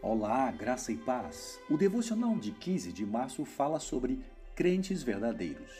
[0.00, 1.58] Olá, graça e paz.
[1.68, 4.24] O devocional de 15 de março fala sobre
[4.54, 5.72] crentes verdadeiros.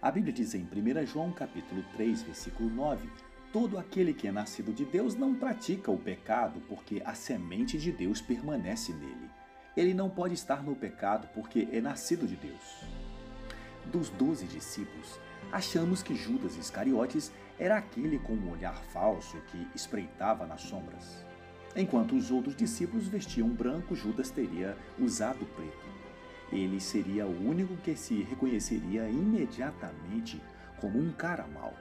[0.00, 3.10] A Bíblia diz em 1 João capítulo 3, versículo 9:
[3.52, 7.90] Todo aquele que é nascido de Deus não pratica o pecado, porque a semente de
[7.90, 9.28] Deus permanece nele.
[9.76, 12.84] Ele não pode estar no pecado porque é nascido de Deus.
[13.86, 15.18] Dos doze discípulos,
[15.50, 21.33] achamos que Judas Iscariotes era aquele com um olhar falso que espreitava nas sombras.
[21.76, 25.88] Enquanto os outros discípulos vestiam branco, Judas teria usado preto.
[26.52, 30.40] Ele seria o único que se reconheceria imediatamente
[30.80, 31.74] como um cara mau.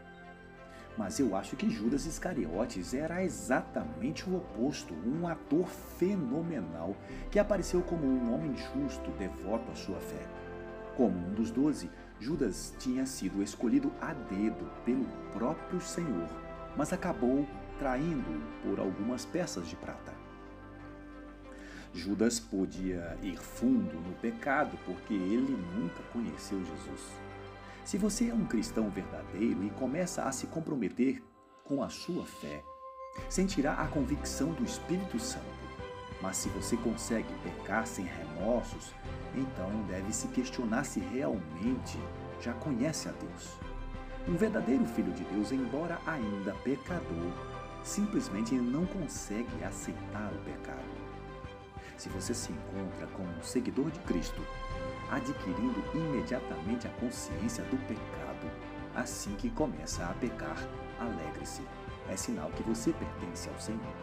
[0.98, 6.96] Mas eu acho que Judas Iscariotes era exatamente o oposto, um ator fenomenal
[7.32, 10.26] que apareceu como um homem justo, devoto à sua fé.
[10.96, 11.90] Como um dos doze,
[12.20, 16.30] Judas tinha sido escolhido a dedo pelo próprio Senhor,
[16.78, 17.46] mas acabou
[17.84, 20.14] traindo-o por algumas peças de prata.
[21.94, 27.12] Judas podia ir fundo no pecado porque ele nunca conheceu Jesus.
[27.84, 31.22] Se você é um cristão verdadeiro e começa a se comprometer
[31.66, 32.64] com a sua fé,
[33.28, 35.44] sentirá a convicção do Espírito Santo.
[36.22, 38.94] Mas se você consegue pecar sem remorsos,
[39.36, 42.00] então deve se questionar se realmente
[42.40, 43.60] já conhece a Deus.
[44.26, 47.34] Um verdadeiro filho de Deus, embora ainda pecador,
[47.84, 51.04] simplesmente não consegue aceitar o pecado.
[51.98, 54.42] Se você se encontra como um seguidor de Cristo,
[55.12, 58.50] adquirindo imediatamente a consciência do pecado,
[58.96, 60.58] assim que começa a pecar,
[61.00, 61.62] alegre-se.
[62.10, 63.96] É sinal que você pertence ao Senhor.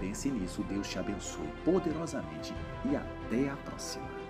[0.00, 2.52] Pense nisso, Deus te abençoe poderosamente
[2.84, 4.23] e até a próxima.